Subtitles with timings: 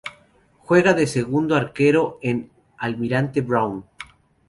[0.57, 3.85] Juega de segundo Arquero en Almirante Brown.